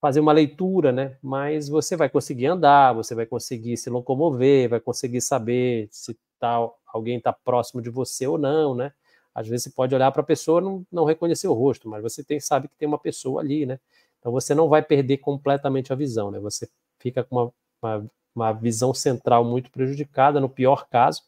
[0.00, 1.18] fazer uma leitura, né?
[1.22, 6.58] Mas você vai conseguir andar, você vai conseguir se locomover, vai conseguir saber se tá,
[6.92, 8.92] alguém está próximo de você ou não, né?
[9.34, 12.02] Às vezes você pode olhar para a pessoa e não, não reconhecer o rosto, mas
[12.02, 13.78] você tem, sabe que tem uma pessoa ali, né?
[14.18, 16.38] Então você não vai perder completamente a visão, né?
[16.40, 21.22] Você fica com uma, uma, uma visão central muito prejudicada, no pior caso,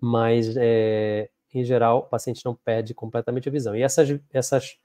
[0.00, 3.74] mas é, em geral o paciente não perde completamente a visão.
[3.76, 4.78] E essas, essas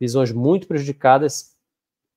[0.00, 1.54] visões muito prejudicadas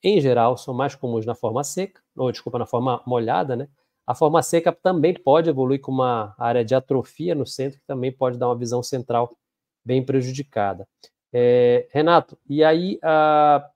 [0.03, 3.67] em geral, são mais comuns na forma seca, ou desculpa, na forma molhada, né?
[4.08, 8.10] A forma seca também pode evoluir com uma área de atrofia no centro, que também
[8.10, 9.36] pode dar uma visão central
[9.84, 10.88] bem prejudicada.
[11.34, 12.98] É, Renato, e aí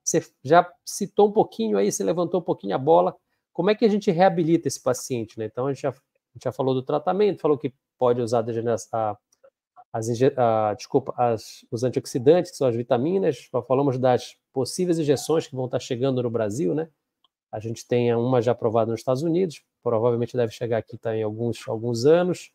[0.02, 3.13] você já citou um pouquinho aí, você levantou um pouquinho a bola,
[3.52, 5.38] como é que a gente reabilita esse paciente?
[5.38, 5.46] Né?
[5.46, 5.94] Então, a gente, já, a
[6.34, 8.46] gente já falou do tratamento, falou que pode usar
[8.94, 9.17] a,
[9.91, 15.56] as, a, desculpa, as, os antioxidantes, que são as vitaminas, falamos das possíveis injeções que
[15.56, 16.89] vão estar chegando no Brasil, né?
[17.52, 21.24] A gente tem uma já aprovada nos Estados Unidos, provavelmente deve chegar aqui tá, em
[21.24, 22.52] alguns, alguns anos.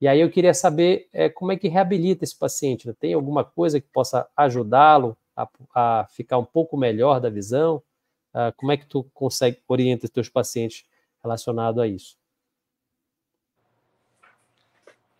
[0.00, 2.86] E aí eu queria saber é, como é que reabilita esse paciente.
[2.86, 2.94] Né?
[2.98, 7.82] Tem alguma coisa que possa ajudá-lo a, a, ficar um pouco melhor da visão?
[8.32, 10.86] Uh, como é que tu consegue orientar os teus pacientes
[11.22, 12.16] relacionado a isso?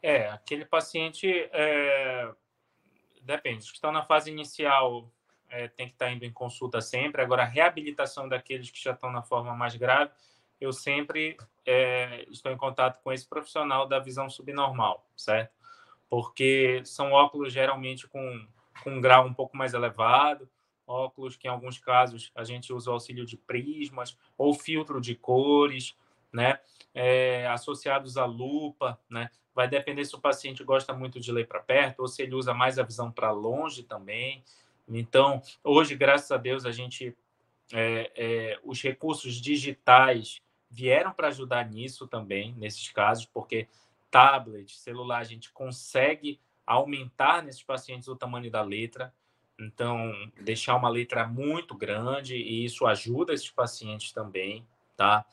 [0.03, 2.33] É, aquele paciente é,
[3.21, 3.67] depende.
[3.67, 5.11] Que estão na fase inicial
[5.51, 7.21] é, tem que estar indo em consulta sempre.
[7.21, 10.11] Agora, a reabilitação daqueles que já estão na forma mais grave,
[10.61, 11.37] eu sempre
[11.67, 15.53] é, estou em contato com esse profissional da visão subnormal, certo?
[16.09, 18.47] Porque são óculos geralmente com,
[18.83, 20.49] com um grau um pouco mais elevado,
[20.87, 25.15] óculos que em alguns casos a gente usa o auxílio de prismas ou filtro de
[25.15, 25.97] cores,
[26.33, 26.61] né?
[26.93, 29.31] É, associados à lupa, né?
[29.55, 32.53] Vai depender se o paciente gosta muito de ler para perto ou se ele usa
[32.53, 34.45] mais a visão para longe também.
[34.91, 37.17] Então, hoje, graças a Deus, a gente
[37.73, 40.37] é, é, os recursos digitais
[40.69, 43.69] vieram para ajudar nisso também, nesses casos, porque
[44.11, 49.13] tablet, celular, a gente consegue aumentar nesses pacientes o tamanho da letra.
[49.59, 55.25] Então, deixar uma letra muito grande e isso ajuda esses pacientes também, tá?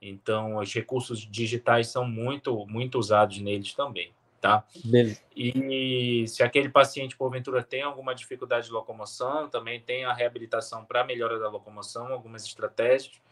[0.00, 4.12] Então, os recursos digitais são muito, muito usados neles também,
[4.44, 4.62] tá?
[4.84, 5.22] Beleza.
[5.34, 11.02] E se aquele paciente, porventura, tem alguma dificuldade de locomoção, também tem a reabilitação para
[11.02, 13.22] melhora da locomoção, algumas estratégias.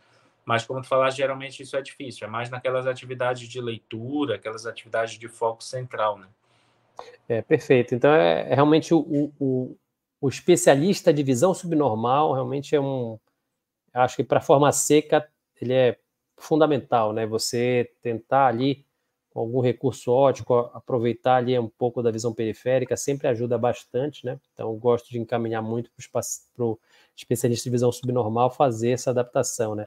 [0.42, 2.26] Mas, como tu falaste, geralmente isso é difícil.
[2.26, 6.28] É mais naquelas atividades de leitura, aquelas atividades de foco central, né?
[7.28, 7.94] É, perfeito.
[7.94, 9.76] Então, é, é realmente o, o,
[10.18, 13.18] o especialista de visão subnormal realmente é um.
[13.92, 15.28] Acho que para forma seca
[15.60, 15.98] ele é
[16.38, 17.26] fundamental, né?
[17.26, 18.86] Você tentar ali,
[19.32, 24.38] com algum recurso ótico, aproveitar ali um pouco da visão periférica sempre ajuda bastante, né?
[24.52, 26.78] Então, gosto de encaminhar muito para o
[27.16, 29.86] especialista de visão subnormal fazer essa adaptação, né?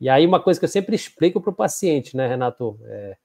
[0.00, 2.78] E aí, uma coisa que eu sempre explico para o paciente, né, Renato?
[2.84, 3.16] É,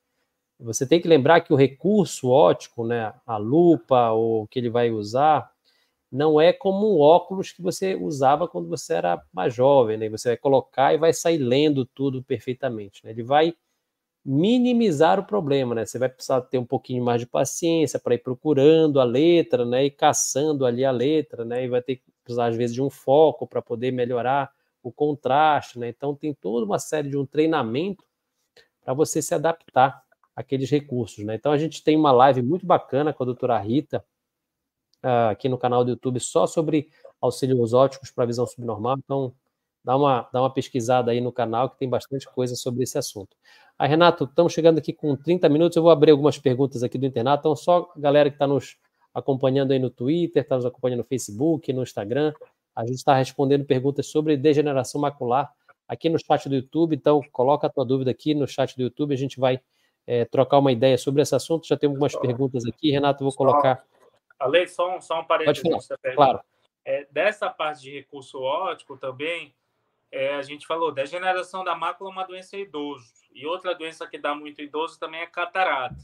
[0.59, 4.91] você tem que lembrar que o recurso ótico, né, a lupa, ou que ele vai
[4.91, 5.51] usar,
[6.11, 10.09] não é como um óculos que você usava quando você era mais jovem, né?
[10.09, 13.11] Você vai colocar e vai sair lendo tudo perfeitamente, né?
[13.11, 13.53] Ele vai
[14.23, 15.85] minimizar o problema, né?
[15.85, 19.85] Você vai precisar ter um pouquinho mais de paciência para ir procurando a letra, né?
[19.85, 21.65] E caçando ali a letra, né?
[21.65, 24.51] E vai ter que precisar às vezes de um foco para poder melhorar
[24.83, 25.89] o contraste, né?
[25.89, 28.03] Então tem toda uma série de um treinamento
[28.83, 30.03] para você se adaptar
[30.35, 31.35] àqueles recursos, né?
[31.35, 34.03] Então a gente tem uma live muito bacana com a doutora Rita,
[35.03, 38.97] uh, aqui no canal do YouTube só sobre auxílios óticos para visão subnormal.
[38.97, 39.33] Então,
[39.83, 43.35] dá uma, dá uma pesquisada aí no canal que tem bastante coisa sobre esse assunto.
[43.77, 45.75] Aí, Renato, estamos chegando aqui com 30 minutos.
[45.75, 47.41] Eu vou abrir algumas perguntas aqui do internato.
[47.41, 48.77] Então, só a galera que está nos
[49.13, 52.33] acompanhando aí no Twitter, está nos acompanhando no Facebook, no Instagram.
[52.75, 55.51] A gente está respondendo perguntas sobre degeneração macular
[55.87, 56.95] aqui no chat do YouTube.
[56.95, 59.13] Então, coloca a tua dúvida aqui no chat do YouTube.
[59.13, 59.59] A gente vai
[60.05, 61.67] é, trocar uma ideia sobre esse assunto.
[61.67, 62.91] Já tem algumas perguntas aqui.
[62.91, 63.83] Renato, vou colocar
[64.41, 65.87] Ale, só um, só um parênteses.
[66.15, 66.41] Claro.
[66.83, 69.53] É, dessa parte de recurso óptico também,
[70.11, 73.13] é, a gente falou, degeneração da mácula é uma doença idoso.
[73.33, 75.95] E outra doença que dá muito idoso também é catarata.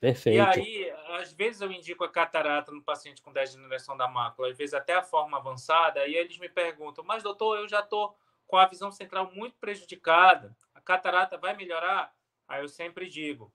[0.00, 0.36] Perfeito.
[0.36, 4.58] E aí, às vezes eu indico a catarata no paciente com degeneração da mácula, às
[4.58, 8.14] vezes até a forma avançada, e eles me perguntam, mas doutor, eu já estou
[8.46, 12.14] com a visão central muito prejudicada, a catarata vai melhorar?
[12.46, 13.50] Aí eu sempre digo,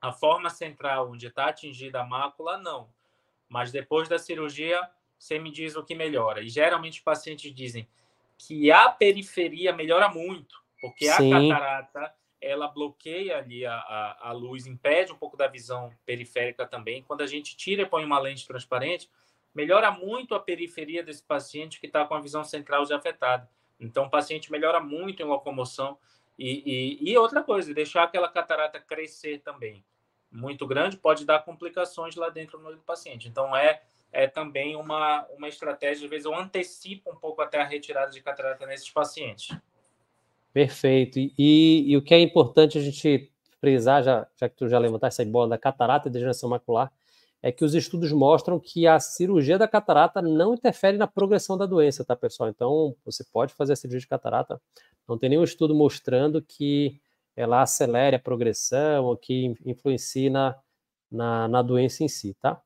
[0.00, 2.92] a forma central onde está atingida a mácula, não.
[3.48, 4.78] Mas depois da cirurgia,
[5.18, 6.42] você me diz o que melhora.
[6.42, 7.88] E geralmente os pacientes dizem
[8.46, 11.32] que a periferia melhora muito, porque Sim.
[11.32, 16.66] a catarata ela bloqueia ali a, a, a, luz, impede um pouco da visão periférica
[16.66, 17.02] também.
[17.02, 19.08] Quando a gente tira e põe uma lente transparente,
[19.54, 23.48] melhora muito a periferia desse paciente que está com a visão central já afetada.
[23.80, 25.96] Então, o paciente melhora muito em locomoção.
[26.38, 29.82] E, e, e outra coisa, deixar aquela catarata crescer também
[30.34, 33.28] muito grande pode dar complicações lá dentro no paciente.
[33.28, 33.82] Então, é,
[34.14, 38.22] é também uma, uma estratégia, às vezes eu antecipo um pouco até a retirada de
[38.22, 39.54] catarata nesses pacientes.
[40.52, 41.18] Perfeito.
[41.18, 45.20] E, e, o que é importante a gente frisar, já, já que tu já levantaste
[45.20, 46.92] essa bola da catarata e degeneração macular,
[47.42, 51.66] é que os estudos mostram que a cirurgia da catarata não interfere na progressão da
[51.66, 52.48] doença, tá, pessoal?
[52.48, 54.60] Então, você pode fazer a cirurgia de catarata,
[55.06, 57.00] não tem nenhum estudo mostrando que
[57.36, 60.56] ela acelere a progressão ou que influencie na,
[61.10, 62.62] na, na doença em si, tá?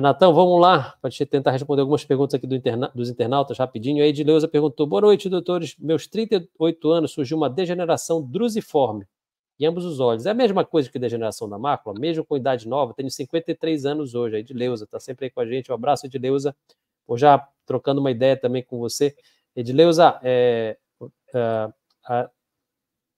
[0.00, 4.02] Renatão, vamos lá, para gente tentar responder algumas perguntas aqui do interna dos internautas rapidinho.
[4.02, 5.76] A Edileuza perguntou: Boa noite, doutores.
[5.78, 9.06] Meus 38 anos surgiu uma degeneração drusiforme
[9.58, 10.24] em ambos os olhos.
[10.24, 12.94] É a mesma coisa que degeneração da mácula, mesmo com idade nova.
[12.94, 14.36] Tenho 53 anos hoje.
[14.36, 15.70] A Edileuza está sempre aí com a gente.
[15.70, 16.56] Um abraço, Edileuza.
[17.06, 19.14] Vou já trocando uma ideia também com você.
[19.54, 20.78] Edileuza, é,
[21.34, 21.68] é,
[22.08, 22.30] é,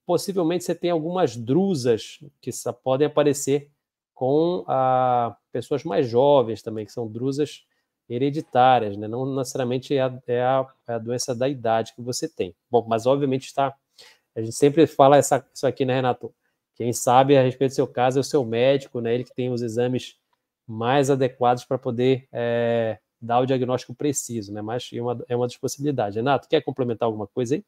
[0.05, 2.51] possivelmente você tem algumas drusas que
[2.83, 3.71] podem aparecer
[4.13, 7.65] com a, pessoas mais jovens também, que são drusas
[8.09, 9.07] hereditárias, né?
[9.07, 12.53] não necessariamente é a, é, a, é a doença da idade que você tem.
[12.69, 13.75] Bom, mas obviamente está
[14.35, 16.33] a gente sempre fala essa, isso aqui, né, Renato?
[16.75, 19.13] Quem sabe a respeito do seu caso é o seu médico, né?
[19.13, 20.17] Ele que tem os exames
[20.67, 24.61] mais adequados para poder é, dar o diagnóstico preciso, né?
[24.61, 26.15] Mas é uma, é uma das possibilidades.
[26.15, 27.63] Renato, quer complementar alguma coisa aí?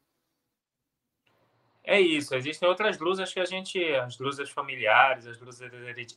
[1.88, 2.34] É isso.
[2.34, 5.70] Existem outras luzes que a gente, as luzes familiares, as luzes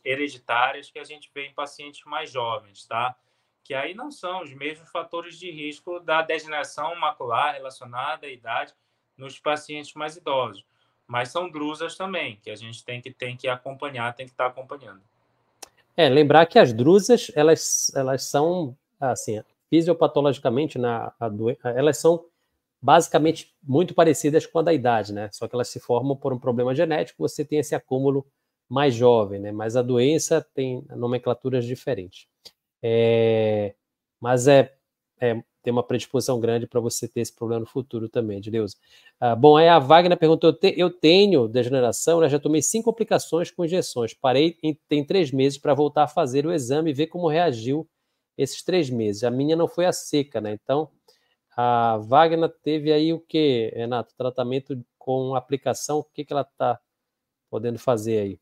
[0.04, 3.14] hereditárias que a gente vê em pacientes mais jovens, tá?
[3.62, 8.74] Que aí não são os mesmos fatores de risco da degeneração macular relacionada à idade
[9.16, 10.64] nos pacientes mais idosos.
[11.06, 14.46] Mas são drusas também, que a gente tem que, tem que acompanhar, tem que estar
[14.46, 15.00] acompanhando.
[15.96, 21.12] É, lembrar que as drusas, elas, elas são, assim, fisiopatologicamente, na,
[21.62, 22.24] elas são
[22.82, 25.28] basicamente muito parecidas com a da idade, né?
[25.32, 28.26] Só que elas se formam por um problema genético, você tem esse acúmulo
[28.68, 29.52] mais jovem, né?
[29.52, 32.26] Mas a doença tem nomenclaturas diferentes.
[32.82, 33.74] É,
[34.20, 34.74] mas é,
[35.20, 38.76] é tem uma predisposição grande para você ter esse problema no futuro também, de Deus.
[39.20, 43.64] Ah, bom, aí a Wagner perguntou: eu tenho degeneração, né, já tomei cinco aplicações com
[43.64, 47.28] injeções, parei em, tem três meses para voltar a fazer o exame e ver como
[47.28, 47.88] reagiu
[48.38, 49.22] esses três meses.
[49.24, 50.52] A minha não foi a seca, né?
[50.62, 50.90] Então,
[51.60, 54.14] a Wagner teve aí o que, Renato?
[54.16, 56.80] Tratamento com aplicação, o que, que ela está
[57.50, 58.40] podendo fazer aí?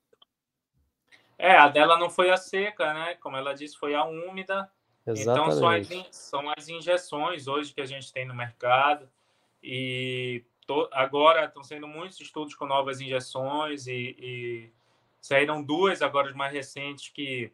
[1.38, 3.14] É, a dela não foi a seca, né?
[3.16, 4.70] Como ela disse, foi a úmida
[5.06, 5.56] Exatamente.
[5.56, 9.08] Então, são as, são as injeções hoje que a gente tem no mercado.
[9.62, 14.72] E to, agora estão sendo muitos estudos com novas injeções e, e
[15.20, 17.50] saíram duas agora, as mais recentes, que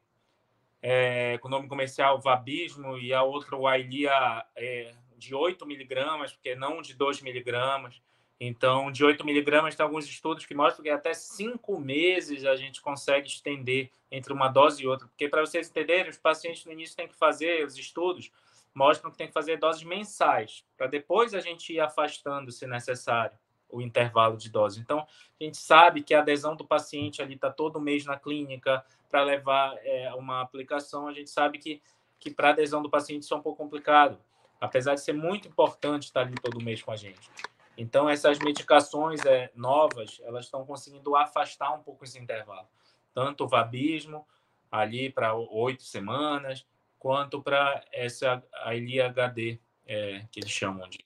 [0.82, 4.92] é, com o nome comercial Vabismo e a outra, o Ailia, é,
[5.24, 8.00] de 8 miligramas, porque não de 2 miligramas.
[8.38, 12.82] Então, de 8 miligramas, tem alguns estudos que mostram que até 5 meses a gente
[12.82, 15.06] consegue estender entre uma dose e outra.
[15.06, 18.30] Porque, para vocês entenderem, os pacientes no início têm que fazer, os estudos
[18.74, 23.38] mostram que tem que fazer doses mensais, para depois a gente ir afastando, se necessário,
[23.68, 24.80] o intervalo de dose.
[24.80, 25.06] Então,
[25.40, 29.22] a gente sabe que a adesão do paciente ali está todo mês na clínica para
[29.22, 31.06] levar é, uma aplicação.
[31.06, 31.80] A gente sabe que,
[32.18, 34.18] que para adesão do paciente isso é um pouco complicado,
[34.64, 37.30] apesar de ser muito importante estar ali todo mês com a gente.
[37.76, 42.68] Então, essas medicações é, novas, elas estão conseguindo afastar um pouco esse intervalo.
[43.12, 44.26] Tanto o vabismo,
[44.70, 46.66] ali para oito semanas,
[46.98, 50.98] quanto para essa a ILHD, é, que eles chamam de.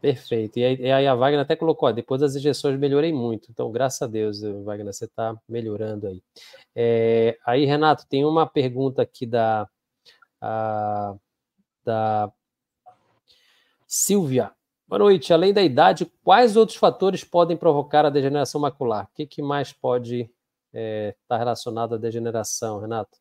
[0.00, 0.58] Perfeito.
[0.58, 3.50] E aí, e aí a Wagner até colocou, ó, depois das injeções melhorei muito.
[3.50, 6.22] Então, graças a Deus, Wagner, você está melhorando aí.
[6.74, 9.68] É, aí, Renato, tem uma pergunta aqui da,
[10.40, 11.14] a,
[11.84, 12.32] da
[13.92, 14.52] Silvia.
[14.86, 15.32] Boa noite.
[15.32, 19.06] Além da idade, quais outros fatores podem provocar a degeneração macular?
[19.06, 20.32] O que, que mais pode estar
[20.72, 23.18] é, tá relacionado à degeneração, Renato?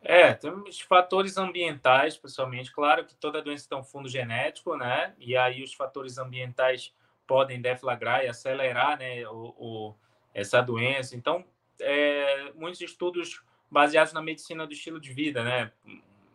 [0.00, 2.72] É, temos fatores ambientais, principalmente.
[2.72, 5.14] Claro que toda doença tem um fundo genético, né?
[5.18, 6.94] E aí os fatores ambientais
[7.26, 9.94] podem deflagrar e acelerar né, o, o
[10.32, 11.14] essa doença.
[11.14, 11.44] Então,
[11.78, 15.70] é, muitos estudos baseados na medicina do estilo de vida, né?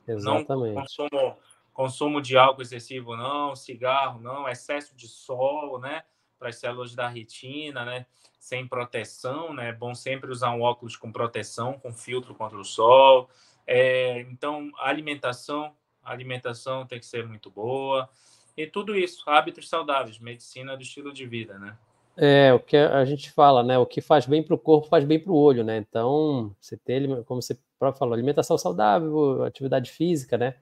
[0.07, 0.75] Exatamente.
[0.75, 1.37] Não consumo
[1.77, 6.01] consumo de álcool excessivo não, cigarro não, excesso de sol, né,
[6.39, 8.07] para as células da retina, né,
[8.39, 12.63] sem proteção, né, é bom sempre usar um óculos com proteção, com filtro contra o
[12.63, 13.29] sol.
[13.67, 15.71] É, então, alimentação,
[16.03, 18.09] alimentação tem que ser muito boa.
[18.57, 21.77] E tudo isso, hábitos saudáveis, medicina do estilo de vida, né?
[22.17, 23.77] É, o que a gente fala, né?
[23.77, 25.77] O que faz bem para o corpo faz bem para o olho, né?
[25.77, 30.55] Então, você ter, como você próprio falou, alimentação saudável, atividade física, né?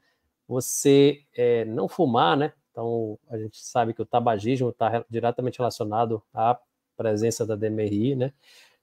[0.48, 2.54] Você é, não fumar, né?
[2.72, 6.60] Então, a gente sabe que o tabagismo está diretamente relacionado à
[6.98, 8.34] presença da DMRI, né?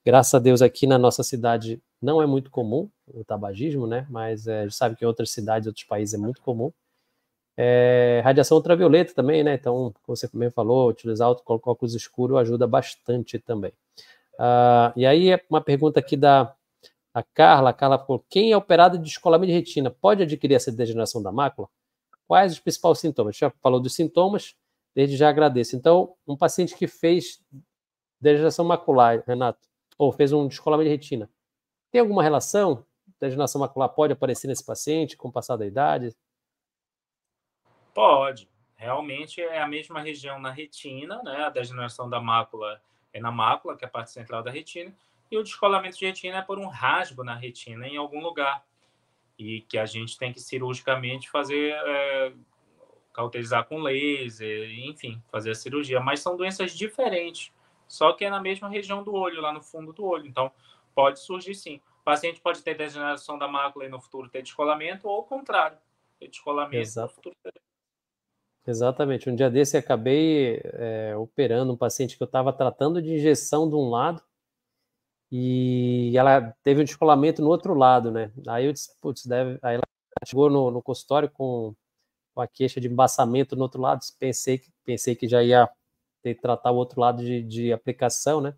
[0.05, 4.05] Graças a Deus, aqui na nossa cidade não é muito comum o tabagismo, né?
[4.09, 6.73] Mas é, a gente sabe que em outras cidades, outros países é muito comum.
[7.55, 9.53] É, radiação ultravioleta também, né?
[9.53, 13.71] Então, como você também falou, utilizar óculos escuro ajuda bastante também.
[14.33, 16.53] Uh, e aí, uma pergunta aqui da
[17.13, 20.71] A Carla, a Carla falou, quem é operado de descolamento de retina pode adquirir essa
[20.71, 21.69] degeneração da mácula?
[22.27, 23.37] Quais os principais sintomas?
[23.37, 24.55] Já falou dos sintomas,
[24.95, 25.75] desde já agradeço.
[25.75, 27.43] Então, um paciente que fez
[28.19, 31.29] degeneração macular, Renato, ou fez um descolamento de retina,
[31.91, 32.83] tem alguma relação?
[33.19, 36.15] Degeneração macular pode aparecer nesse paciente com o passar da idade?
[37.93, 38.49] Pode.
[38.75, 41.43] Realmente é a mesma região na retina, né?
[41.43, 42.81] A degeneração da mácula
[43.13, 44.91] é na mácula, que é a parte central da retina,
[45.33, 48.63] e o descolamento de retina é por um rasgo na retina em algum lugar.
[49.37, 52.33] E que a gente tem que cirurgicamente fazer, é,
[53.11, 55.99] cauterizar com laser, enfim, fazer a cirurgia.
[55.99, 57.51] Mas são doenças diferentes,
[57.87, 60.27] só que é na mesma região do olho, lá no fundo do olho.
[60.27, 60.51] Então,
[60.93, 61.81] pode surgir sim.
[62.01, 65.79] O paciente pode ter degeneração da mácula e no futuro ter descolamento, ou o contrário,
[66.19, 67.07] ter descolamento Exato.
[67.07, 67.53] no futuro ter
[68.65, 69.29] Exatamente.
[69.29, 73.67] Um dia desse eu acabei é, operando um paciente que eu estava tratando de injeção
[73.67, 74.21] de um lado
[75.35, 78.31] e ela teve um descolamento no outro lado, né?
[78.47, 79.57] Aí eu disse, putz, deve.
[79.63, 79.83] Aí ela
[80.27, 81.73] chegou no, no consultório com,
[82.35, 84.01] com, a queixa de embaçamento no outro lado.
[84.19, 85.67] Pensei que, pensei que já ia
[86.21, 88.53] ter que tratar o outro lado de, de aplicação, né?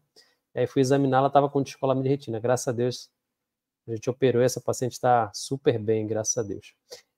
[0.54, 2.42] Aí fui examinar, ela estava com descolamento de retina.
[2.42, 3.10] Graças a Deus,
[3.88, 6.74] a gente operou, essa paciente está super bem, graças a Deus.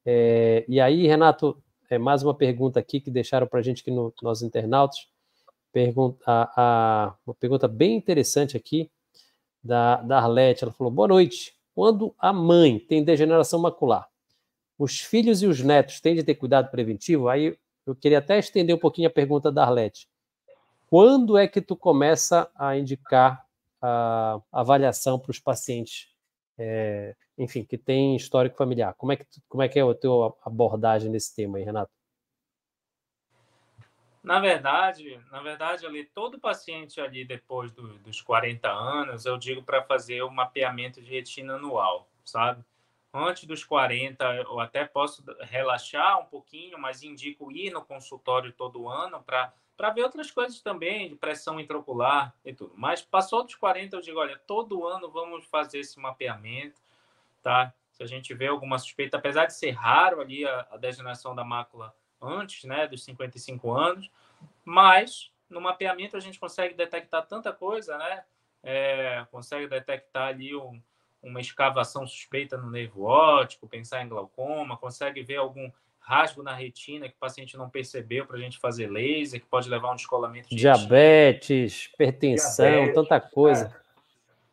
[0.06, 1.58] É, e aí, Renato,
[1.90, 5.08] é, mais uma pergunta aqui que deixaram para a gente aqui no, nos internautas.
[5.74, 8.92] Pergunta, a, a, uma pergunta bem interessante aqui
[9.68, 10.64] da, da Arlete.
[10.64, 11.56] Ela falou: Boa noite.
[11.76, 14.08] Quando a mãe tem degeneração macular,
[14.80, 17.30] os filhos e os netos têm de ter cuidado preventivo?
[17.30, 17.56] Aí
[17.86, 20.10] eu queria até estender um pouquinho a pergunta da Arlete.
[20.90, 23.46] Quando é que tu começa a indicar
[23.80, 26.08] a avaliação para os pacientes,
[26.58, 28.96] é, enfim, que tem histórico familiar?
[28.96, 31.92] Como é que, como é, que é a tua abordagem nesse tema aí, Renato?
[34.28, 39.64] Na verdade, na verdade, ali, todo paciente ali depois do, dos 40 anos, eu digo
[39.64, 42.62] para fazer o mapeamento de retina anual, sabe?
[43.14, 48.90] Antes dos 40, eu até posso relaxar um pouquinho, mas indico ir no consultório todo
[48.90, 52.74] ano para ver outras coisas também, de pressão intraocular e tudo.
[52.76, 56.82] Mas passou dos 40, eu digo, olha, todo ano vamos fazer esse mapeamento,
[57.42, 57.74] tá?
[57.94, 61.46] Se a gente vê alguma suspeita, apesar de ser raro ali a, a degeneração da
[61.46, 64.10] mácula antes né, dos 55 anos,
[64.64, 68.24] mas no mapeamento a gente consegue detectar tanta coisa, né?
[68.64, 70.82] É, consegue detectar ali um,
[71.22, 77.10] uma escavação suspeita no nervo óptico, pensar em glaucoma, consegue ver algum rasgo na retina
[77.10, 79.96] que o paciente não percebeu para a gente fazer laser, que pode levar a um
[79.96, 81.94] descolamento de diabetes, retina.
[81.94, 83.66] hipertensão, diabetes, tanta coisa.
[83.66, 83.88] É.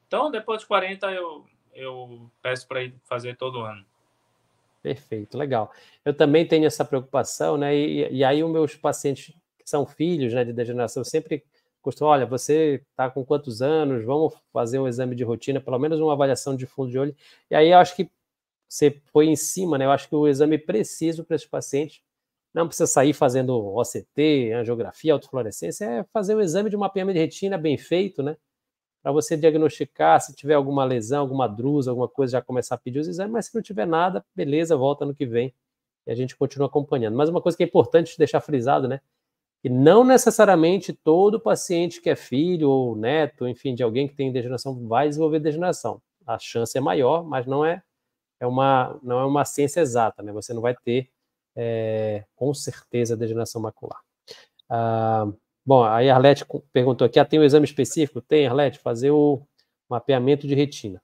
[0.07, 3.85] Então, depois de 40, eu, eu peço para ir fazer todo ano.
[4.85, 5.73] Perfeito, legal.
[6.05, 7.75] Eu também tenho essa preocupação, né?
[7.75, 11.43] E, e aí os meus pacientes que são filhos, né, de degeneração, sempre
[11.81, 14.05] costumam, olha, você está com quantos anos?
[14.05, 17.17] Vamos fazer um exame de rotina, pelo menos uma avaliação de fundo de olho.
[17.51, 18.11] E aí eu acho que
[18.69, 19.87] você foi em cima, né?
[19.87, 22.03] Eu acho que o exame preciso para esses pacientes
[22.55, 27.59] não precisa sair fazendo OCT, angiografia, autofluorescência, é fazer o exame de mapeamento de retina
[27.59, 28.37] bem feito, né?
[29.05, 33.01] Para você diagnosticar se tiver alguma lesão, alguma drusa, alguma coisa, já começar a pedir
[33.01, 35.55] os exames, mas se não tiver nada, beleza, volta no que vem
[36.07, 37.15] e a gente continua acompanhando.
[37.15, 39.03] Mas uma coisa que é importante deixar frisado, né?
[39.63, 44.33] Que não necessariamente todo paciente que é filho ou neto, enfim, de alguém que tem
[44.33, 46.01] degeneração vai desenvolver degeneração.
[46.27, 47.83] A chance é maior, mas não é,
[48.41, 50.33] é uma, não é uma ciência exata, né?
[50.33, 51.11] Você não vai ter
[51.55, 54.01] é, com certeza degeneração macular.
[54.67, 55.31] Ah,
[55.67, 58.21] Bom, aí a Arlete perguntou aqui, ah, tem um exame específico?
[58.21, 59.43] Tem, Arlete, fazer o
[59.89, 61.03] mapeamento de retina.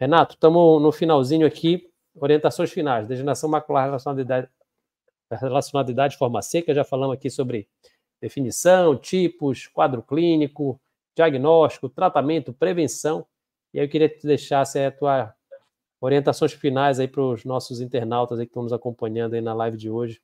[0.00, 4.48] Renato, estamos no finalzinho aqui, orientações finais, degeneração macular relacionada à idade,
[5.30, 7.68] relacionada à idade forma seca, já falamos aqui sobre
[8.20, 10.80] definição, tipos, quadro clínico,
[11.14, 13.24] diagnóstico, tratamento, prevenção,
[13.72, 15.32] e aí eu queria que tu deixasse a tua
[16.00, 19.76] orientações finais aí para os nossos internautas aí que estão nos acompanhando aí na live
[19.76, 20.20] de hoje.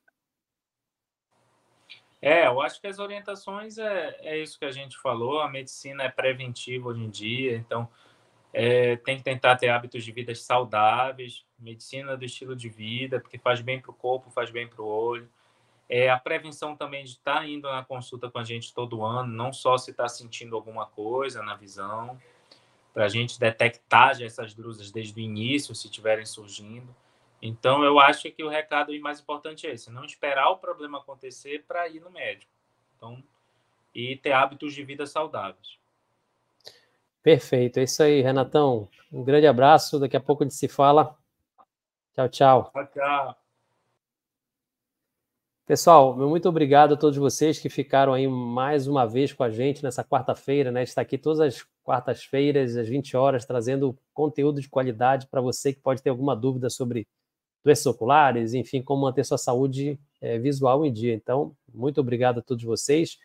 [2.21, 5.41] É, eu acho que as orientações é, é isso que a gente falou.
[5.41, 7.89] A medicina é preventiva hoje em dia, então
[8.53, 13.39] é, tem que tentar ter hábitos de vida saudáveis, medicina do estilo de vida, porque
[13.39, 15.29] faz bem para o corpo, faz bem para o olho.
[15.89, 19.33] É, a prevenção também de estar tá indo na consulta com a gente todo ano,
[19.33, 22.19] não só se está sentindo alguma coisa na visão,
[22.93, 26.95] para a gente detectar essas drusas desde o início, se estiverem surgindo.
[27.41, 31.63] Então, eu acho que o recado mais importante é esse: não esperar o problema acontecer
[31.67, 32.51] para ir no médico.
[32.95, 33.23] Então,
[33.93, 35.79] e ter hábitos de vida saudáveis.
[37.23, 38.87] Perfeito, é isso aí, Renatão.
[39.11, 39.99] Um grande abraço.
[39.99, 41.15] Daqui a pouco a gente se fala.
[42.13, 42.71] Tchau, tchau.
[42.71, 43.35] Tchau, tchau.
[45.65, 49.83] Pessoal, muito obrigado a todos vocês que ficaram aí mais uma vez com a gente
[49.83, 50.83] nessa quarta-feira, né?
[50.83, 55.79] Está aqui todas as quartas-feiras, às 20 horas, trazendo conteúdo de qualidade para você que
[55.79, 57.07] pode ter alguma dúvida sobre
[57.63, 61.13] doenças oculares, enfim, como manter sua saúde é, visual em dia.
[61.13, 63.17] Então, muito obrigado a todos vocês.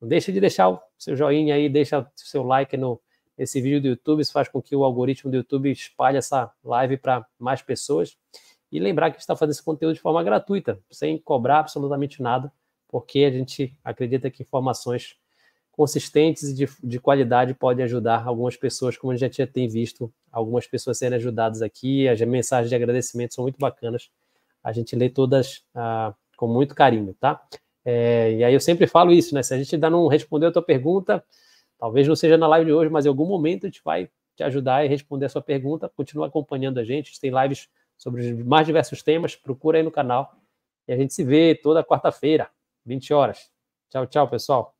[0.00, 3.00] Não deixe de deixar o seu joinha aí, deixa o seu like no,
[3.36, 6.96] nesse vídeo do YouTube, isso faz com que o algoritmo do YouTube espalhe essa live
[6.96, 8.16] para mais pessoas.
[8.70, 12.52] E lembrar que está fazendo esse conteúdo de forma gratuita, sem cobrar absolutamente nada,
[12.88, 15.16] porque a gente acredita que informações
[15.76, 20.12] consistentes e de, de qualidade podem ajudar algumas pessoas, como a gente já tem visto
[20.30, 22.08] algumas pessoas serem ajudadas aqui.
[22.08, 24.08] As mensagens de agradecimento são muito bacanas.
[24.62, 27.42] A gente lê todas ah, com muito carinho, tá?
[27.84, 29.42] É, e aí eu sempre falo isso, né?
[29.42, 31.22] Se a gente ainda não respondeu a tua pergunta,
[31.78, 34.44] talvez não seja na live de hoje, mas em algum momento a gente vai te
[34.44, 35.88] ajudar e responder a sua pergunta.
[35.88, 37.06] Continua acompanhando a gente.
[37.06, 37.68] A gente tem lives
[37.98, 40.36] sobre os mais diversos temas, procura aí no canal.
[40.86, 42.48] E a gente se vê toda quarta-feira,
[42.86, 43.50] 20 horas.
[43.90, 44.72] Tchau, tchau, pessoal.